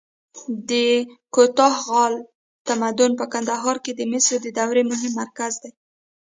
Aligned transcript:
د 0.69 0.71
کوتاه 1.35 1.73
غال 1.87 2.13
تمدن 2.67 3.11
په 3.19 3.25
کندهار 3.33 3.77
کې 3.83 3.91
د 3.95 4.01
مسو 4.11 4.35
د 4.41 4.47
دورې 4.57 4.83
مهم 4.91 5.11
مرکز 5.21 5.53
و 5.61 5.63